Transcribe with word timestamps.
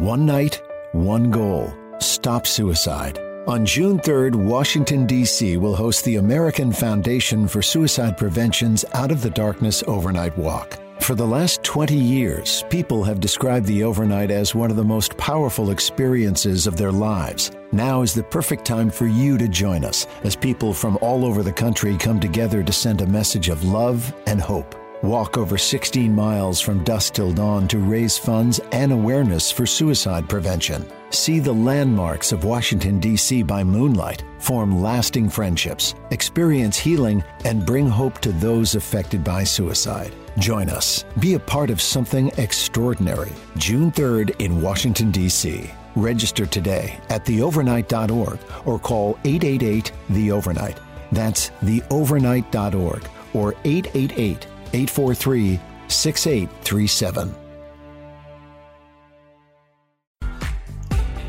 One 0.00 0.24
night, 0.24 0.62
one 0.92 1.30
goal 1.30 1.74
stop 1.98 2.46
suicide. 2.46 3.18
On 3.46 3.66
June 3.66 3.98
3rd, 3.98 4.34
Washington, 4.34 5.04
D.C. 5.04 5.58
will 5.58 5.76
host 5.76 6.06
the 6.06 6.16
American 6.16 6.72
Foundation 6.72 7.46
for 7.46 7.60
Suicide 7.60 8.16
Prevention's 8.16 8.82
Out 8.94 9.10
of 9.12 9.20
the 9.20 9.28
Darkness 9.28 9.84
Overnight 9.86 10.38
Walk. 10.38 10.78
For 11.00 11.14
the 11.14 11.26
last 11.26 11.62
20 11.64 11.94
years, 11.96 12.64
people 12.70 13.04
have 13.04 13.20
described 13.20 13.66
the 13.66 13.84
overnight 13.84 14.30
as 14.30 14.54
one 14.54 14.70
of 14.70 14.78
the 14.78 14.84
most 14.84 15.18
powerful 15.18 15.70
experiences 15.70 16.66
of 16.66 16.78
their 16.78 16.92
lives. 16.92 17.50
Now 17.70 18.00
is 18.00 18.14
the 18.14 18.22
perfect 18.22 18.64
time 18.64 18.88
for 18.88 19.06
you 19.06 19.36
to 19.36 19.48
join 19.48 19.84
us 19.84 20.06
as 20.24 20.34
people 20.34 20.72
from 20.72 20.96
all 21.02 21.26
over 21.26 21.42
the 21.42 21.52
country 21.52 21.98
come 21.98 22.20
together 22.20 22.62
to 22.62 22.72
send 22.72 23.02
a 23.02 23.06
message 23.06 23.50
of 23.50 23.64
love 23.64 24.14
and 24.26 24.40
hope. 24.40 24.79
Walk 25.02 25.38
over 25.38 25.56
16 25.56 26.14
miles 26.14 26.60
from 26.60 26.84
dusk 26.84 27.14
till 27.14 27.32
dawn 27.32 27.66
to 27.68 27.78
raise 27.78 28.18
funds 28.18 28.60
and 28.72 28.92
awareness 28.92 29.50
for 29.50 29.64
suicide 29.64 30.28
prevention. 30.28 30.86
See 31.08 31.38
the 31.38 31.54
landmarks 31.54 32.32
of 32.32 32.44
Washington, 32.44 33.00
D.C. 33.00 33.42
by 33.42 33.64
moonlight, 33.64 34.22
form 34.38 34.82
lasting 34.82 35.30
friendships, 35.30 35.94
experience 36.10 36.78
healing, 36.78 37.24
and 37.46 37.64
bring 37.64 37.88
hope 37.88 38.18
to 38.18 38.30
those 38.32 38.74
affected 38.74 39.24
by 39.24 39.42
suicide. 39.42 40.14
Join 40.38 40.68
us. 40.68 41.06
Be 41.18 41.32
a 41.32 41.40
part 41.40 41.70
of 41.70 41.80
something 41.80 42.30
extraordinary. 42.36 43.32
June 43.56 43.90
3rd 43.92 44.38
in 44.38 44.60
Washington, 44.60 45.10
D.C. 45.10 45.70
Register 45.96 46.44
today 46.44 47.00
at 47.08 47.24
theovernight.org 47.24 48.38
or 48.66 48.78
call 48.78 49.18
888 49.24 49.92
The 50.10 50.30
Overnight. 50.30 50.78
That's 51.10 51.48
theovernight.org 51.64 53.08
or 53.32 53.54
888 53.64 54.46
843 54.72 55.58
6837. 55.86 57.34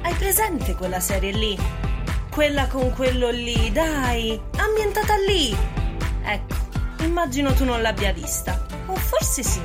Hai 0.04 0.13
presente 0.13 0.76
quella 0.76 0.99
serie 0.99 1.32
lì? 1.32 1.58
Quella 2.30 2.68
con 2.68 2.91
quello 2.91 3.30
lì, 3.30 3.71
dai, 3.71 4.40
ambientata 4.57 5.15
lì. 5.27 5.55
Ecco, 6.24 6.55
immagino 7.04 7.54
tu 7.54 7.65
non 7.65 7.82
l'abbia 7.82 8.13
vista. 8.13 8.65
O 8.85 8.96
forse 8.96 9.43
sì. 9.43 9.62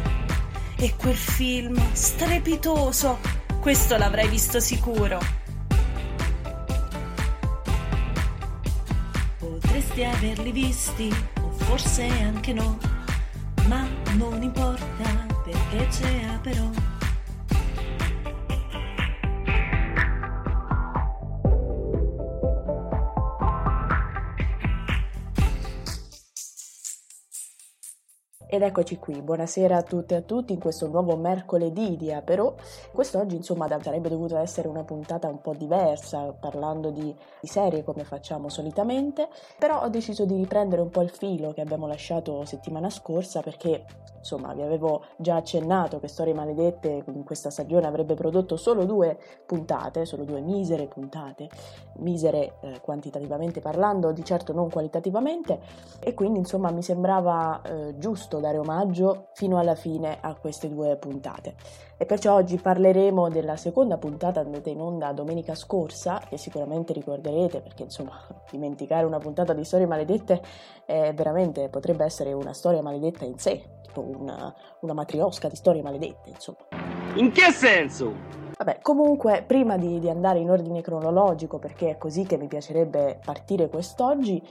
E 0.76 0.94
quel 0.96 1.14
film 1.14 1.78
strepitoso, 1.92 3.18
questo 3.60 3.96
l'avrai 3.96 4.28
visto 4.28 4.58
sicuro. 4.58 5.20
Potresti 9.38 10.04
averli 10.04 10.50
visti, 10.50 11.14
o 11.40 11.50
forse 11.50 12.06
anche 12.06 12.52
no, 12.52 12.78
ma 13.68 13.86
non 14.16 14.42
importa 14.42 15.26
perché 15.44 15.86
c'è 15.88 16.38
però. 16.42 16.95
Ed 28.48 28.62
eccoci 28.62 28.96
qui, 29.00 29.22
buonasera 29.22 29.76
a 29.76 29.82
tutte 29.82 30.14
e 30.14 30.18
a 30.18 30.20
tutti 30.20 30.52
in 30.52 30.60
questo 30.60 30.86
nuovo 30.86 31.16
mercoledì 31.16 31.96
di 31.96 32.12
Aperò. 32.12 32.54
Quest'oggi 32.92 33.34
insomma 33.34 33.66
sarebbe 33.82 34.08
dovuta 34.08 34.40
essere 34.40 34.68
una 34.68 34.84
puntata 34.84 35.26
un 35.26 35.40
po' 35.40 35.52
diversa, 35.52 36.32
parlando 36.32 36.90
di, 36.90 37.12
di, 37.40 37.46
serie 37.48 37.82
come 37.82 38.04
facciamo 38.04 38.48
solitamente, 38.48 39.28
però 39.58 39.82
ho 39.82 39.88
deciso 39.88 40.24
di 40.26 40.36
riprendere 40.36 40.80
un 40.80 40.90
po' 40.90 41.02
il 41.02 41.10
filo 41.10 41.52
che 41.52 41.60
abbiamo 41.60 41.88
lasciato 41.88 42.44
settimana 42.44 42.88
scorsa 42.88 43.40
perché 43.40 43.84
insomma 44.26 44.52
vi 44.54 44.62
avevo 44.62 45.04
già 45.16 45.36
accennato 45.36 46.00
che 46.00 46.08
Storie 46.08 46.34
Maledette 46.34 47.04
in 47.06 47.22
questa 47.24 47.50
stagione 47.50 47.86
avrebbe 47.86 48.14
prodotto 48.14 48.56
solo 48.56 48.84
due 48.84 49.16
puntate, 49.46 50.04
solo 50.04 50.24
due 50.24 50.40
misere 50.40 50.86
puntate, 50.86 51.48
misere 51.98 52.54
eh, 52.60 52.80
quantitativamente 52.80 53.60
parlando, 53.60 54.10
di 54.10 54.24
certo 54.24 54.52
non 54.52 54.68
qualitativamente, 54.68 55.60
e 56.00 56.14
quindi 56.14 56.40
insomma 56.40 56.72
mi 56.72 56.82
sembrava 56.82 57.62
eh, 57.62 57.98
giusto 57.98 58.35
dare 58.40 58.58
omaggio 58.58 59.28
fino 59.34 59.58
alla 59.58 59.74
fine 59.74 60.18
a 60.20 60.34
queste 60.34 60.68
due 60.68 60.96
puntate. 60.96 61.54
E 61.96 62.04
perciò 62.04 62.34
oggi 62.34 62.58
parleremo 62.58 63.28
della 63.30 63.56
seconda 63.56 63.96
puntata 63.96 64.40
andata 64.40 64.68
in 64.68 64.80
onda 64.80 65.12
domenica 65.12 65.54
scorsa, 65.54 66.20
che 66.28 66.36
sicuramente 66.36 66.92
ricorderete 66.92 67.60
perché 67.60 67.84
insomma 67.84 68.12
dimenticare 68.50 69.06
una 69.06 69.18
puntata 69.18 69.52
di 69.52 69.64
storie 69.64 69.86
maledette 69.86 70.42
è 70.84 71.12
veramente 71.14 71.68
potrebbe 71.68 72.04
essere 72.04 72.32
una 72.32 72.52
storia 72.52 72.82
maledetta 72.82 73.24
in 73.24 73.38
sé, 73.38 73.62
tipo 73.82 74.02
una, 74.02 74.54
una 74.80 74.92
matriosca 74.92 75.48
di 75.48 75.56
storie 75.56 75.82
maledette, 75.82 76.30
insomma. 76.30 76.58
In 77.14 77.32
che 77.32 77.50
senso? 77.50 78.44
Vabbè, 78.58 78.78
comunque, 78.80 79.44
prima 79.46 79.76
di, 79.76 79.98
di, 79.98 80.08
andare 80.08 80.38
in 80.38 80.50
ordine 80.50 80.80
cronologico, 80.80 81.58
perché 81.58 81.90
è 81.90 81.98
così 81.98 82.24
che 82.24 82.38
mi 82.38 82.46
piacerebbe 82.46 83.20
partire 83.22 83.68
quest'oggi, 83.68 84.42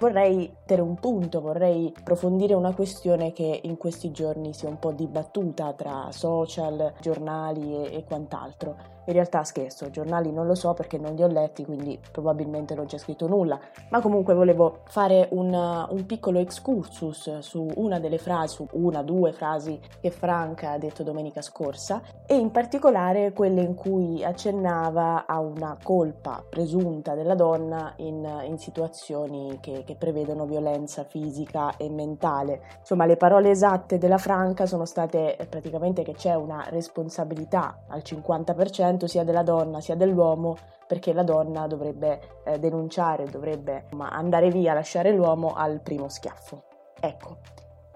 vorrei 0.00 0.50
mettere 0.70 0.82
un 0.82 0.94
punto, 0.96 1.40
vorrei 1.40 1.92
approfondire 1.96 2.54
una 2.54 2.72
questione 2.74 3.32
che 3.32 3.60
in 3.64 3.76
questi 3.76 4.12
giorni 4.12 4.54
si 4.54 4.66
è 4.66 4.68
un 4.68 4.78
po' 4.78 4.92
dibattuta 4.92 5.72
tra 5.72 6.08
social, 6.10 6.94
giornali 7.00 7.74
e, 7.74 7.96
e 7.96 8.04
quant'altro. 8.04 8.98
In 9.06 9.14
realtà 9.16 9.42
scherzo, 9.42 9.90
giornali 9.90 10.30
non 10.30 10.46
lo 10.46 10.54
so 10.54 10.72
perché 10.72 10.96
non 10.96 11.14
li 11.14 11.22
ho 11.24 11.26
letti, 11.26 11.64
quindi 11.64 11.98
probabilmente 12.12 12.76
non 12.76 12.86
c'è 12.86 12.98
scritto 12.98 13.26
nulla, 13.26 13.58
ma 13.88 14.00
comunque 14.00 14.34
volevo 14.34 14.82
fare 14.84 15.26
una, 15.32 15.88
un 15.90 16.06
piccolo 16.06 16.38
excursus 16.38 17.40
su 17.40 17.66
una 17.76 17.98
delle 17.98 18.18
frasi, 18.18 18.54
su 18.54 18.68
una, 18.72 19.02
due 19.02 19.32
frasi 19.32 19.80
che 20.00 20.10
Franca 20.10 20.72
ha 20.72 20.78
detto 20.78 21.02
domenica 21.02 21.42
scorsa 21.42 22.02
e 22.24 22.36
in 22.36 22.52
particolare 22.52 23.32
quelle 23.32 23.62
in 23.62 23.74
cui 23.74 24.22
accennava 24.22 25.26
a 25.26 25.40
una 25.40 25.76
colpa 25.82 26.44
presunta 26.48 27.14
della 27.14 27.34
donna 27.34 27.94
in, 27.96 28.44
in 28.46 28.58
situazioni 28.58 29.58
che, 29.60 29.82
che 29.90 29.96
prevedono 29.96 30.46
violenza 30.46 31.02
fisica 31.02 31.76
e 31.76 31.90
mentale. 31.90 32.60
Insomma, 32.78 33.06
le 33.06 33.16
parole 33.16 33.50
esatte 33.50 33.98
della 33.98 34.18
Franca 34.18 34.64
sono 34.66 34.84
state 34.84 35.36
praticamente 35.48 36.02
che 36.02 36.12
c'è 36.12 36.34
una 36.34 36.64
responsabilità 36.68 37.82
al 37.88 38.02
50% 38.04 39.06
sia 39.06 39.24
della 39.24 39.42
donna 39.42 39.80
sia 39.80 39.96
dell'uomo 39.96 40.56
perché 40.86 41.12
la 41.12 41.24
donna 41.24 41.66
dovrebbe 41.66 42.20
eh, 42.44 42.58
denunciare, 42.58 43.26
dovrebbe 43.26 43.86
ma, 43.92 44.10
andare 44.10 44.50
via, 44.50 44.74
lasciare 44.74 45.12
l'uomo 45.12 45.54
al 45.54 45.80
primo 45.80 46.08
schiaffo. 46.08 46.62
Ecco, 47.00 47.38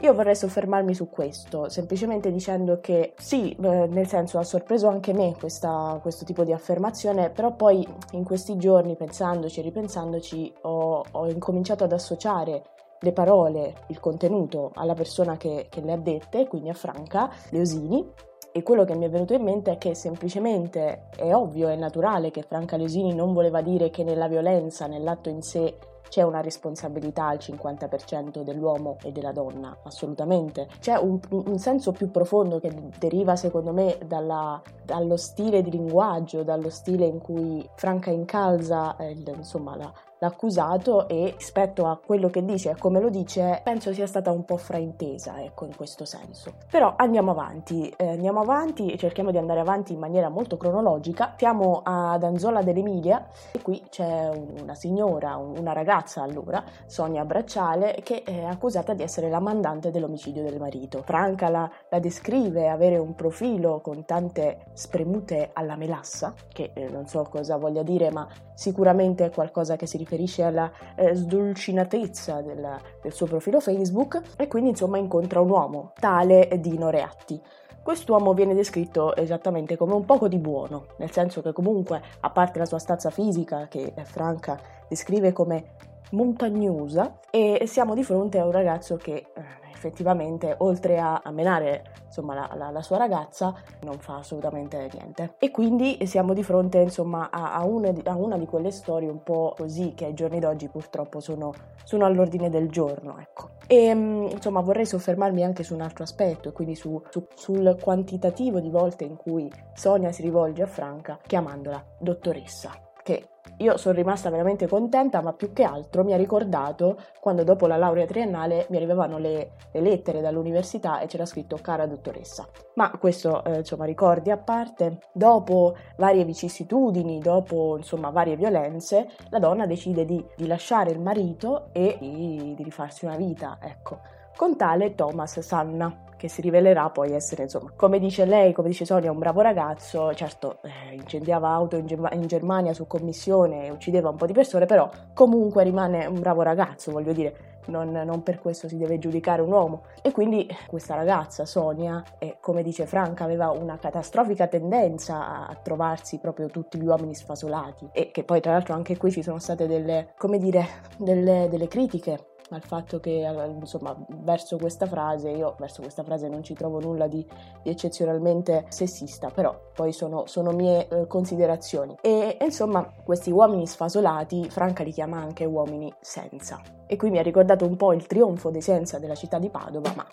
io 0.04 0.12
vorrei 0.12 0.36
soffermarmi 0.36 0.94
su 0.94 1.08
questo, 1.08 1.70
semplicemente 1.70 2.30
dicendo 2.30 2.78
che 2.78 3.14
sì, 3.16 3.52
eh, 3.52 3.86
nel 3.86 4.06
senso 4.06 4.38
ha 4.38 4.44
sorpreso 4.44 4.86
anche 4.86 5.14
me 5.14 5.34
questa, 5.38 5.98
questo 6.02 6.26
tipo 6.26 6.44
di 6.44 6.52
affermazione, 6.52 7.30
però 7.30 7.52
poi 7.52 7.86
in 8.12 8.22
questi 8.22 8.58
giorni, 8.58 8.96
pensandoci 8.96 9.60
e 9.60 9.62
ripensandoci, 9.62 10.52
ho, 10.62 11.02
ho 11.10 11.28
incominciato 11.30 11.84
ad 11.84 11.92
associare 11.92 12.62
le 13.00 13.12
parole, 13.12 13.74
il 13.88 13.98
contenuto 13.98 14.72
alla 14.74 14.94
persona 14.94 15.38
che, 15.38 15.68
che 15.70 15.80
le 15.80 15.92
ha 15.92 15.96
dette, 15.96 16.48
quindi 16.48 16.68
a 16.68 16.74
Franca 16.74 17.30
Leosini, 17.48 18.06
e 18.52 18.62
quello 18.62 18.84
che 18.84 18.94
mi 18.94 19.06
è 19.06 19.10
venuto 19.10 19.32
in 19.32 19.42
mente 19.42 19.72
è 19.72 19.78
che 19.78 19.94
semplicemente 19.94 21.08
è 21.16 21.34
ovvio, 21.34 21.68
è 21.68 21.76
naturale 21.76 22.30
che 22.30 22.42
Franca 22.42 22.76
Leosini 22.76 23.14
non 23.14 23.32
voleva 23.32 23.62
dire 23.62 23.88
che 23.88 24.04
nella 24.04 24.28
violenza, 24.28 24.86
nell'atto 24.86 25.30
in 25.30 25.42
sé, 25.42 25.76
c'è 26.08 26.22
una 26.22 26.40
responsabilità 26.40 27.26
al 27.26 27.38
50% 27.38 28.42
dell'uomo 28.42 28.98
e 29.02 29.12
della 29.12 29.32
donna, 29.32 29.76
assolutamente. 29.82 30.68
C'è 30.80 30.96
un, 30.96 31.18
un 31.30 31.58
senso 31.58 31.92
più 31.92 32.10
profondo 32.10 32.60
che 32.60 32.72
deriva, 32.98 33.36
secondo 33.36 33.72
me, 33.72 33.98
dalla, 34.04 34.60
dallo 34.84 35.16
stile 35.16 35.62
di 35.62 35.70
linguaggio, 35.70 36.42
dallo 36.42 36.70
stile 36.70 37.06
in 37.06 37.18
cui 37.18 37.68
Franca 37.74 38.10
incalza 38.10 38.96
eh, 38.96 39.16
insomma, 39.36 39.76
la, 39.76 39.92
l'accusato 40.24 41.06
e 41.08 41.34
rispetto 41.36 41.86
a 41.86 41.98
quello 42.04 42.30
che 42.30 42.44
dice 42.44 42.70
e 42.70 42.76
come 42.76 42.98
lo 42.98 43.10
dice 43.10 43.60
penso 43.62 43.92
sia 43.92 44.06
stata 44.06 44.30
un 44.30 44.44
po' 44.44 44.56
fraintesa 44.56 45.42
ecco 45.42 45.66
in 45.66 45.76
questo 45.76 46.04
senso. 46.04 46.54
Però 46.70 46.94
andiamo 46.96 47.32
avanti 47.32 47.92
eh, 47.96 48.08
andiamo 48.08 48.40
avanti 48.40 48.90
e 48.90 48.96
cerchiamo 48.96 49.30
di 49.30 49.38
andare 49.38 49.60
avanti 49.60 49.92
in 49.92 49.98
maniera 49.98 50.28
molto 50.28 50.56
cronologica. 50.56 51.34
Siamo 51.36 51.82
ad 51.84 52.22
Anzola 52.22 52.62
dell'Emilia 52.62 53.26
e 53.52 53.60
qui 53.60 53.82
c'è 53.90 54.30
una 54.60 54.74
signora 54.74 55.36
una 55.36 55.72
ragazza 55.72 56.22
allora 56.22 56.62
Sonia 56.86 57.24
Bracciale 57.24 58.00
che 58.02 58.22
è 58.22 58.44
accusata 58.44 58.94
di 58.94 59.02
essere 59.02 59.28
la 59.28 59.40
mandante 59.40 59.90
dell'omicidio 59.90 60.42
del 60.42 60.58
marito. 60.58 61.02
Franca 61.02 61.50
la, 61.50 61.70
la 61.90 61.98
descrive 61.98 62.68
avere 62.68 62.96
un 62.96 63.14
profilo 63.14 63.80
con 63.80 64.04
tante 64.04 64.66
spremute 64.74 65.50
alla 65.52 65.76
melassa 65.76 66.34
che 66.52 66.72
eh, 66.74 66.88
non 66.88 67.06
so 67.06 67.26
cosa 67.30 67.56
voglia 67.56 67.82
dire 67.82 68.10
ma 68.10 68.28
sicuramente 68.54 69.24
è 69.24 69.30
qualcosa 69.30 69.76
che 69.76 69.86
si 69.86 69.96
riferisce 69.96 70.42
alla 70.42 70.70
eh, 70.96 71.14
sdolcinatezza 71.14 72.42
del, 72.42 72.78
del 73.00 73.12
suo 73.12 73.26
profilo 73.26 73.60
Facebook 73.60 74.20
e 74.36 74.46
quindi 74.48 74.70
insomma 74.70 74.98
incontra 74.98 75.40
un 75.40 75.50
uomo, 75.50 75.92
tale 75.98 76.48
Dino 76.60 76.90
Reatti. 76.90 77.40
Quest'uomo 77.82 78.32
viene 78.32 78.54
descritto 78.54 79.14
esattamente 79.14 79.76
come 79.76 79.92
un 79.92 80.06
poco 80.06 80.26
di 80.26 80.38
buono, 80.38 80.86
nel 80.96 81.10
senso 81.10 81.42
che 81.42 81.52
comunque, 81.52 82.00
a 82.20 82.30
parte 82.30 82.58
la 82.58 82.64
sua 82.64 82.78
stazza 82.78 83.10
fisica, 83.10 83.68
che 83.68 83.92
Franca 84.04 84.58
descrive 84.88 85.34
come 85.34 85.76
montagnosa 86.10 87.18
e 87.30 87.64
siamo 87.66 87.94
di 87.94 88.04
fronte 88.04 88.38
a 88.38 88.44
un 88.44 88.52
ragazzo 88.52 88.96
che 88.96 89.12
eh, 89.12 89.64
effettivamente 89.84 90.54
oltre 90.58 90.98
a, 90.98 91.20
menare 91.30 91.84
insomma, 92.06 92.34
la, 92.34 92.50
la, 92.54 92.70
la, 92.70 92.82
sua 92.82 92.96
ragazza 92.96 93.54
non 93.82 93.98
fa 93.98 94.16
assolutamente 94.16 94.88
niente. 94.92 95.34
E 95.38 95.50
quindi 95.50 95.98
siamo 96.06 96.32
di 96.32 96.42
fronte 96.42 96.78
insomma, 96.78 97.28
a, 97.30 97.54
a, 97.54 97.64
una 97.66 97.90
di, 97.90 98.00
a, 98.04 98.14
una 98.14 98.38
di, 98.38 98.46
quelle 98.46 98.70
storie 98.70 99.10
un 99.10 99.22
po' 99.22 99.54
così 99.56 99.92
che 99.94 100.06
ai 100.06 100.14
giorni 100.14 100.40
d'oggi 100.40 100.68
purtroppo 100.68 101.20
sono, 101.20 101.52
sono 101.84 102.06
all'ordine 102.06 102.48
del 102.48 102.70
giorno. 102.70 103.18
Ecco. 103.18 103.50
E 103.66 103.94
mm, 103.94 104.26
insomma 104.28 104.60
vorrei 104.60 104.86
soffermarmi 104.86 105.44
anche 105.44 105.62
su 105.62 105.74
un 105.74 105.82
altro 105.82 106.04
aspetto, 106.04 106.52
quindi 106.52 106.74
su, 106.74 107.00
su, 107.10 107.26
sul 107.34 107.76
quantitativo 107.80 108.60
di 108.60 108.70
volte 108.70 109.04
in 109.04 109.16
cui 109.16 109.50
Sonia 109.74 110.12
si 110.12 110.22
rivolge 110.22 110.62
a 110.62 110.66
Franca 110.66 111.18
chiamandola 111.26 111.84
dottoressa, 111.98 112.70
che 113.04 113.28
io 113.58 113.76
sono 113.76 113.94
rimasta 113.94 114.30
veramente 114.30 114.66
contenta, 114.66 115.20
ma 115.20 115.32
più 115.32 115.52
che 115.52 115.62
altro 115.62 116.02
mi 116.02 116.12
ha 116.12 116.16
ricordato 116.16 116.98
quando 117.20 117.44
dopo 117.44 117.68
la 117.68 117.76
laurea 117.76 118.06
triennale 118.06 118.66
mi 118.70 118.76
arrivavano 118.78 119.18
le, 119.18 119.52
le 119.70 119.80
lettere 119.80 120.20
dall'università 120.20 120.98
e 120.98 121.06
c'era 121.06 121.26
scritto 121.26 121.58
cara 121.62 121.86
dottoressa. 121.86 122.48
Ma 122.74 122.90
questo, 122.98 123.44
eh, 123.44 123.58
insomma, 123.58 123.84
ricordi 123.84 124.30
a 124.32 124.38
parte, 124.38 124.98
dopo 125.12 125.76
varie 125.98 126.24
vicissitudini, 126.24 127.20
dopo 127.20 127.76
insomma 127.76 128.10
varie 128.10 128.34
violenze, 128.34 129.08
la 129.28 129.38
donna 129.38 129.66
decide 129.66 130.04
di, 130.04 130.24
di 130.34 130.46
lasciare 130.48 130.90
il 130.90 131.00
marito 131.00 131.68
e 131.72 131.98
di, 132.00 132.54
di 132.56 132.62
rifarsi 132.64 133.04
una 133.04 133.16
vita, 133.16 133.58
ecco 133.60 134.14
con 134.36 134.56
tale 134.56 134.94
Thomas 134.94 135.38
Sanna, 135.40 135.96
che 136.16 136.28
si 136.28 136.40
rivelerà 136.40 136.90
poi 136.90 137.12
essere, 137.12 137.44
insomma, 137.44 137.72
come 137.74 137.98
dice 137.98 138.24
lei, 138.24 138.52
come 138.52 138.68
dice 138.68 138.84
Sonia, 138.84 139.10
un 139.10 139.18
bravo 139.18 139.40
ragazzo, 139.40 140.14
certo 140.14 140.58
eh, 140.62 140.94
incendiava 140.94 141.48
auto 141.48 141.76
in, 141.76 141.86
Ge- 141.86 142.08
in, 142.12 142.26
Germania 142.26 142.72
su 142.72 142.86
commissione 142.86 143.66
e 143.66 143.70
uccideva 143.70 144.08
un 144.08 144.16
po' 144.16 144.26
di 144.26 144.32
persone, 144.32 144.66
però 144.66 144.88
comunque 145.12 145.62
rimane 145.64 146.06
un 146.06 146.20
bravo 146.20 146.42
ragazzo, 146.42 146.92
voglio 146.92 147.12
dire, 147.12 147.54
non, 147.66 147.90
non, 147.90 148.22
per 148.22 148.40
questo 148.40 148.68
si 148.68 148.76
deve 148.76 148.98
giudicare 148.98 149.42
un 149.42 149.50
uomo. 149.50 149.82
E 150.02 150.12
quindi 150.12 150.48
questa 150.66 150.94
ragazza, 150.94 151.44
Sonia, 151.46 152.02
eh, 152.18 152.36
come 152.40 152.62
dice 152.62 152.86
Franca, 152.86 153.24
aveva 153.24 153.50
una 153.50 153.78
catastrofica 153.78 154.46
tendenza 154.46 155.46
a, 155.46 155.54
trovarsi 155.62 156.18
proprio 156.18 156.48
tutti 156.48 156.78
gli 156.78 156.86
uomini 156.86 157.14
sfasolati 157.14 157.88
e 157.92 158.10
che 158.10 158.24
poi 158.24 158.40
tra 158.40 158.52
l'altro 158.52 158.74
anche 158.74 158.96
qui 158.96 159.10
ci 159.10 159.22
sono 159.22 159.38
state 159.38 159.66
delle, 159.66 160.12
come 160.18 160.38
dire, 160.38 160.66
delle, 160.98 161.48
delle 161.48 161.68
critiche 161.68 162.32
al 162.54 162.62
fatto 162.62 163.00
che 163.00 163.26
insomma 163.60 163.96
verso 164.08 164.56
questa 164.56 164.86
frase 164.86 165.30
io 165.30 165.54
verso 165.58 165.82
questa 165.82 166.02
frase 166.02 166.28
non 166.28 166.42
ci 166.42 166.54
trovo 166.54 166.80
nulla 166.80 167.06
di, 167.06 167.26
di 167.62 167.70
eccezionalmente 167.70 168.64
sessista 168.68 169.30
però 169.30 169.64
poi 169.74 169.92
sono, 169.92 170.26
sono 170.26 170.52
mie 170.52 170.86
eh, 170.88 171.06
considerazioni. 171.06 171.96
E, 172.00 172.36
e, 172.38 172.44
insomma 172.44 172.88
questi 173.02 173.30
uomini 173.30 173.66
sfasolati 173.66 174.48
Franca 174.48 174.82
li 174.82 174.92
chiama 174.92 175.18
anche 175.18 175.44
uomini 175.44 175.92
senza. 176.00 176.60
E 176.86 176.96
qui 176.96 177.10
mi 177.10 177.18
ha 177.18 177.22
ricordato 177.22 177.66
un 177.66 177.76
po' 177.76 177.92
il 177.92 178.06
trionfo 178.06 178.50
dei 178.50 178.60
senza 178.60 178.98
della 178.98 179.14
città 179.14 179.38
di 179.38 179.50
Padova 179.50 179.92
ma 179.96 180.06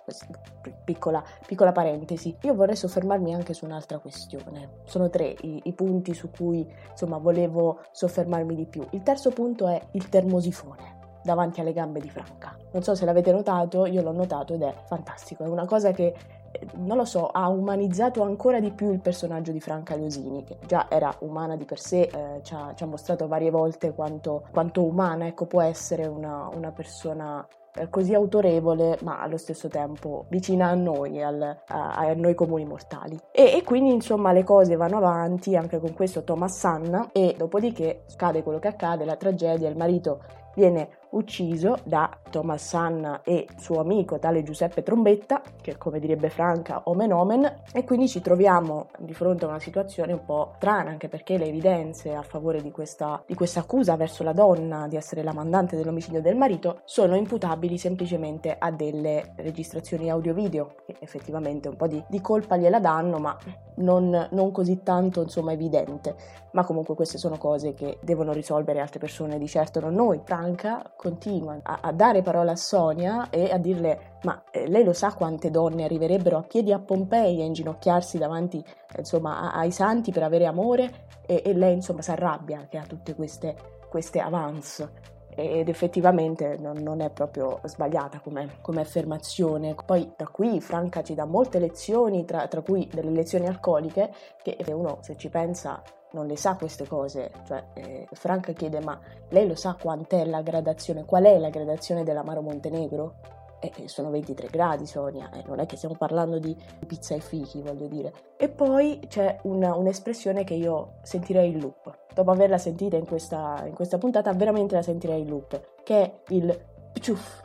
piccola, 0.83 1.23
piccola 1.45 1.71
parentesi. 1.71 2.35
Io 2.41 2.55
vorrei 2.55 2.75
soffermarmi 2.75 3.33
anche 3.33 3.53
su 3.53 3.65
un'altra 3.65 3.99
questione. 3.99 4.79
Sono 4.85 5.09
tre 5.09 5.35
i, 5.41 5.61
i 5.65 5.73
punti 5.73 6.13
su 6.13 6.31
cui 6.31 6.67
insomma 6.89 7.17
volevo 7.17 7.81
soffermarmi 7.91 8.55
di 8.55 8.65
più. 8.65 8.85
Il 8.91 9.03
terzo 9.03 9.29
punto 9.29 9.67
è 9.67 9.79
il 9.91 10.09
termosifone 10.09 11.00
davanti 11.23 11.61
alle 11.61 11.73
gambe 11.73 11.99
di 11.99 12.09
Franca. 12.09 12.55
Non 12.71 12.83
so 12.83 12.95
se 12.95 13.05
l'avete 13.05 13.31
notato, 13.31 13.85
io 13.85 14.01
l'ho 14.01 14.11
notato 14.11 14.53
ed 14.53 14.61
è 14.61 14.73
fantastico, 14.85 15.43
è 15.43 15.47
una 15.47 15.65
cosa 15.65 15.91
che 15.91 16.13
eh, 16.51 16.67
non 16.75 16.97
lo 16.97 17.05
so, 17.05 17.27
ha 17.27 17.47
umanizzato 17.47 18.21
ancora 18.23 18.59
di 18.59 18.71
più 18.71 18.91
il 18.91 18.99
personaggio 18.99 19.51
di 19.51 19.59
Franca 19.59 19.95
Leosini, 19.95 20.43
che 20.43 20.57
già 20.65 20.87
era 20.89 21.13
umana 21.19 21.55
di 21.55 21.65
per 21.65 21.79
sé, 21.79 22.01
eh, 22.01 22.39
ci, 22.43 22.53
ha, 22.53 22.73
ci, 22.75 22.83
ha, 22.83 22.87
mostrato 22.87 23.27
varie 23.27 23.49
volte 23.49 23.93
quanto, 23.93 24.43
quanto 24.51 24.83
umana 24.83 25.27
ecco, 25.27 25.45
può 25.45 25.61
essere 25.61 26.05
una, 26.05 26.49
una 26.53 26.71
persona 26.71 27.45
eh, 27.73 27.89
così 27.89 28.13
autorevole 28.13 28.97
ma 29.03 29.21
allo 29.21 29.37
stesso 29.37 29.69
tempo 29.69 30.25
vicina 30.27 30.67
a 30.67 30.73
noi, 30.73 31.23
al, 31.23 31.41
a, 31.41 31.93
a, 31.93 32.13
noi 32.13 32.35
comuni 32.35 32.65
mortali. 32.65 33.17
E, 33.31 33.55
e, 33.55 33.63
quindi 33.63 33.93
insomma 33.93 34.33
le 34.33 34.43
cose 34.43 34.75
vanno 34.75 34.97
avanti 34.97 35.55
anche 35.55 35.79
con 35.79 35.93
questo 35.93 36.23
Thomas 36.23 36.57
Sanna 36.57 37.09
e 37.13 37.33
dopodiché 37.37 38.03
accade 38.11 38.43
quello 38.43 38.59
che 38.59 38.67
accade, 38.67 39.05
la 39.05 39.15
tragedia, 39.15 39.69
il 39.69 39.77
marito 39.77 40.21
viene 40.53 40.89
ucciso 41.11 41.77
da 41.83 42.09
Thomas 42.29 42.67
Sanna 42.67 43.21
e 43.23 43.47
suo 43.57 43.79
amico 43.79 44.19
tale 44.19 44.43
Giuseppe 44.43 44.83
Trombetta, 44.83 45.41
che 45.61 45.77
come 45.77 45.99
direbbe 45.99 46.29
Franca 46.29 46.81
omen 46.85 47.13
omen, 47.13 47.53
e 47.73 47.83
quindi 47.83 48.07
ci 48.07 48.21
troviamo 48.21 48.87
di 48.99 49.13
fronte 49.13 49.45
a 49.45 49.49
una 49.49 49.59
situazione 49.59 50.13
un 50.13 50.23
po' 50.25 50.53
strana, 50.57 50.89
anche 50.89 51.07
perché 51.07 51.37
le 51.37 51.45
evidenze 51.45 52.13
a 52.13 52.21
favore 52.21 52.61
di 52.61 52.71
questa, 52.71 53.23
di 53.25 53.33
questa 53.33 53.61
accusa 53.61 53.95
verso 53.95 54.23
la 54.23 54.33
donna 54.33 54.87
di 54.87 54.95
essere 54.95 55.23
la 55.23 55.33
mandante 55.33 55.75
dell'omicidio 55.75 56.21
del 56.21 56.35
marito 56.35 56.81
sono 56.85 57.15
imputabili 57.15 57.77
semplicemente 57.77 58.55
a 58.57 58.71
delle 58.71 59.33
registrazioni 59.37 60.09
audio-video, 60.09 60.75
che 60.85 60.95
effettivamente 60.99 61.67
un 61.67 61.75
po' 61.75 61.87
di, 61.87 62.03
di 62.07 62.21
colpa 62.21 62.57
gliela 62.57 62.79
danno, 62.79 63.17
ma 63.17 63.37
non, 63.75 64.27
non 64.31 64.51
così 64.51 64.81
tanto 64.83 65.21
insomma 65.21 65.51
evidente. 65.51 66.15
Ma 66.51 66.65
comunque 66.65 66.95
queste 66.95 67.17
sono 67.17 67.37
cose 67.37 67.73
che 67.73 67.97
devono 68.01 68.33
risolvere 68.33 68.81
altre 68.81 68.99
persone, 68.99 69.37
di 69.37 69.47
certo 69.47 69.79
non 69.79 69.93
noi. 69.93 70.21
Franca 70.23 70.91
continua 71.01 71.57
a, 71.63 71.79
a 71.81 71.91
dare 71.91 72.21
parola 72.21 72.51
a 72.51 72.55
Sonia 72.55 73.31
e 73.31 73.51
a 73.51 73.57
dirle 73.57 74.19
ma 74.21 74.43
eh, 74.51 74.67
lei 74.67 74.83
lo 74.83 74.93
sa 74.93 75.15
quante 75.15 75.49
donne 75.49 75.83
arriverebbero 75.83 76.37
a 76.37 76.43
piedi 76.43 76.71
a 76.71 76.77
Pompei 76.77 77.41
a 77.41 77.45
inginocchiarsi 77.45 78.19
davanti 78.19 78.63
insomma 78.95 79.51
a, 79.51 79.59
ai 79.59 79.71
santi 79.71 80.11
per 80.11 80.21
avere 80.21 80.45
amore? 80.45 81.07
E, 81.25 81.41
e 81.43 81.53
lei 81.53 81.73
insomma 81.73 82.03
si 82.03 82.11
arrabbia 82.11 82.67
che 82.69 82.77
ha 82.77 82.83
tutte 82.83 83.15
queste, 83.15 83.55
queste 83.89 84.19
avance 84.19 85.19
ed 85.35 85.69
effettivamente 85.69 86.57
non, 86.59 86.77
non 86.77 87.01
è 87.01 87.09
proprio 87.09 87.59
sbagliata 87.63 88.19
come, 88.19 88.81
affermazione. 88.81 89.75
Poi 89.85 90.13
da 90.15 90.27
qui 90.27 90.59
Franca 90.61 91.03
ci 91.03 91.13
dà 91.13 91.25
molte 91.25 91.59
lezioni, 91.59 92.25
tra, 92.25 92.47
tra, 92.47 92.61
cui 92.61 92.87
delle 92.91 93.11
lezioni 93.11 93.47
alcoliche, 93.47 94.11
che 94.41 94.57
uno 94.71 94.99
se 95.01 95.15
ci 95.17 95.29
pensa 95.29 95.81
non 96.11 96.27
le 96.27 96.35
sa 96.35 96.55
queste 96.55 96.87
cose, 96.87 97.31
cioè 97.45 97.63
eh, 97.73 98.07
Franca 98.11 98.51
chiede 98.51 98.81
ma 98.81 98.99
lei 99.29 99.47
lo 99.47 99.55
sa 99.55 99.77
quant'è 99.79 100.25
la 100.25 100.41
gradazione, 100.41 101.05
qual 101.05 101.23
è 101.23 101.37
la 101.37 101.49
gradazione 101.49 102.03
dell'amaro 102.03 102.41
Montenegro? 102.41 103.40
E 103.63 103.87
sono 103.87 104.09
23 104.09 104.47
gradi 104.47 104.87
Sonia, 104.87 105.29
eh, 105.31 105.43
non 105.45 105.59
è 105.59 105.67
che 105.67 105.77
stiamo 105.77 105.95
parlando 105.95 106.39
di 106.39 106.57
pizza 106.87 107.13
e 107.13 107.19
fichi 107.19 107.61
voglio 107.61 107.85
dire. 107.85 108.11
E 108.35 108.49
poi 108.49 108.99
c'è 109.07 109.39
una, 109.43 109.75
un'espressione 109.75 110.43
che 110.43 110.55
io 110.55 110.93
sentirei 111.03 111.51
in 111.51 111.59
loop, 111.59 112.05
dopo 112.11 112.31
averla 112.31 112.57
sentita 112.57 112.97
in 112.97 113.05
questa, 113.05 113.63
in 113.67 113.75
questa 113.75 113.99
puntata 113.99 114.33
veramente 114.33 114.73
la 114.73 114.81
sentirei 114.81 115.21
in 115.21 115.29
loop, 115.29 115.83
che 115.83 116.01
è 116.01 116.21
il 116.29 116.59
pciuff, 116.93 117.43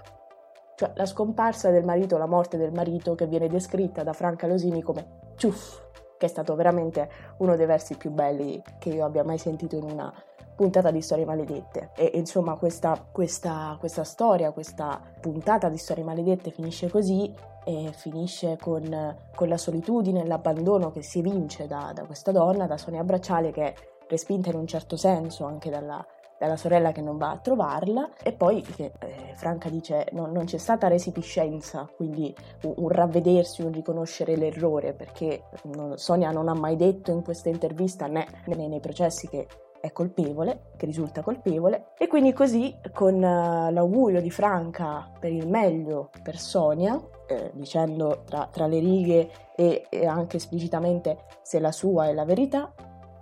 cioè 0.74 0.92
la 0.94 1.04
scomparsa 1.04 1.70
del 1.70 1.84
marito, 1.84 2.16
la 2.16 2.26
morte 2.26 2.56
del 2.56 2.72
marito 2.72 3.14
che 3.14 3.26
viene 3.26 3.48
descritta 3.48 4.02
da 4.02 4.14
Franca 4.14 4.46
Losini 4.46 4.82
come 4.82 5.34
ciuff 5.36 5.84
che 6.18 6.24
è 6.24 6.28
stato 6.28 6.54
veramente 6.54 7.10
uno 7.38 7.56
dei 7.56 7.66
versi 7.66 7.96
più 7.96 8.10
belli 8.10 8.62
che 8.78 8.88
io 8.88 9.04
abbia 9.04 9.22
mai 9.22 9.36
sentito 9.36 9.76
in 9.76 9.84
una 9.84 10.10
puntata 10.56 10.90
di 10.90 11.00
Storie 11.00 11.24
Maledette. 11.24 11.90
E, 11.94 12.12
insomma, 12.14 12.56
questa, 12.56 13.00
questa, 13.12 13.76
questa 13.78 14.02
storia, 14.02 14.50
questa 14.50 15.00
puntata 15.20 15.68
di 15.68 15.76
Storie 15.76 16.02
Maledette 16.02 16.50
finisce 16.50 16.88
così 16.88 17.32
e 17.64 17.92
finisce 17.94 18.56
con, 18.60 19.16
con 19.34 19.48
la 19.48 19.58
solitudine 19.58 20.22
e 20.22 20.26
l'abbandono 20.26 20.90
che 20.90 21.02
si 21.02 21.18
evince 21.18 21.66
da, 21.66 21.92
da, 21.94 22.04
questa 22.04 22.32
donna, 22.32 22.66
da 22.66 22.78
Sonia 22.78 23.04
Bracciale, 23.04 23.52
che 23.52 23.62
è 23.62 23.74
respinta 24.08 24.50
in 24.50 24.56
un 24.56 24.66
certo 24.66 24.96
senso 24.96 25.44
anche 25.44 25.68
dalla, 25.68 26.04
dalla 26.38 26.56
sorella 26.56 26.92
che 26.92 27.00
non 27.00 27.16
va 27.16 27.30
a 27.30 27.38
trovarla 27.38 28.10
e 28.22 28.32
poi 28.32 28.62
che 28.62 28.92
eh, 28.98 29.32
Franca 29.34 29.68
dice 29.68 30.06
no, 30.12 30.26
non 30.26 30.44
c'è 30.44 30.58
stata 30.58 30.88
resipiscenza, 30.88 31.88
quindi 31.96 32.34
un, 32.62 32.74
un, 32.76 32.88
ravvedersi, 32.88 33.62
un 33.62 33.72
riconoscere 33.72 34.36
l'errore 34.36 34.92
perché 34.92 35.44
non, 35.64 35.98
Sonia 35.98 36.30
non 36.30 36.48
ha 36.48 36.54
mai 36.54 36.76
detto 36.76 37.10
in 37.10 37.22
questa 37.22 37.48
intervista 37.48 38.06
né, 38.06 38.26
né 38.46 38.68
nei 38.68 38.80
processi 38.80 39.28
che 39.28 39.46
è 39.86 39.92
colpevole, 39.92 40.72
che 40.76 40.86
risulta 40.86 41.22
colpevole 41.22 41.92
e 41.96 42.06
quindi 42.08 42.32
così 42.32 42.76
con 42.92 43.14
uh, 43.14 43.70
l'augurio 43.72 44.20
di 44.20 44.30
Franca 44.30 45.10
per 45.18 45.32
il 45.32 45.48
meglio 45.48 46.10
per 46.22 46.38
Sonia, 46.38 47.00
eh, 47.26 47.50
dicendo 47.54 48.22
tra, 48.24 48.48
tra, 48.50 48.66
le 48.66 48.78
righe 48.78 49.30
e, 49.56 49.86
e 49.88 50.06
anche 50.06 50.36
esplicitamente 50.36 51.24
se 51.42 51.58
la 51.58 51.72
sua 51.72 52.08
è 52.08 52.12
la 52.12 52.24
verità, 52.24 52.72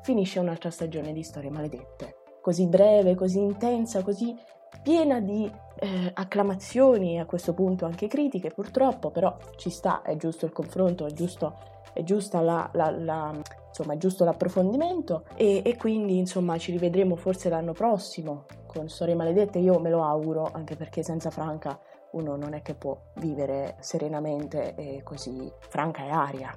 finisce 0.03 0.39
un'altra 0.39 0.71
stagione 0.71 1.13
di 1.13 1.23
storie 1.23 1.51
maledette. 1.51 2.17
Così 2.41 2.67
breve, 2.67 3.15
così 3.15 3.39
intensa, 3.39 4.03
così 4.03 4.37
piena 4.83 5.21
di 5.21 5.51
eh, 5.77 6.11
acclamazioni, 6.13 7.19
a 7.19 7.25
questo 7.25 7.55
punto 7.55 7.87
anche 7.87 8.07
critiche, 8.07 8.51
purtroppo, 8.51 9.11
però 9.11 9.35
ci 9.57 9.71
sta, 9.71 10.03
è 10.03 10.17
giusto 10.17 10.45
il 10.45 10.53
confronto, 10.53 11.07
è 11.07 11.13
giusto, 11.13 11.57
è 11.93 12.03
giusta 12.03 12.41
la, 12.41 12.69
la, 12.75 12.91
la 12.91 13.43
insomma, 13.77 13.95
è 13.95 13.97
giusto 13.97 14.25
l'approfondimento 14.25 15.25
e, 15.35 15.63
e, 15.65 15.77
quindi 15.77 16.17
insomma 16.17 16.57
ci 16.59 16.71
rivedremo 16.71 17.17
forse 17.17 17.49
l'anno 17.49 17.73
prossimo 17.73 18.47
con 18.67 18.89
Storie 18.89 19.17
Maledette, 19.17 19.59
io 19.59 19.81
me 19.81 19.91
lo 19.91 20.05
auguro, 20.05 20.49
anche 20.53 20.77
perché 20.77 21.03
senza 21.03 21.31
Franca 21.31 21.79
uno 22.13 22.37
non 22.37 22.55
è 22.55 22.63
che 22.63 22.75
può 22.75 22.97
vivere 23.17 23.77
serenamente 23.81 24.75
e 24.77 25.03
così 25.03 25.51
Franca 25.59 26.05
è 26.05 26.11
aria, 26.11 26.57